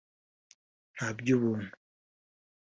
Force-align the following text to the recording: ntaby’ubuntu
ntaby’ubuntu 0.93 1.67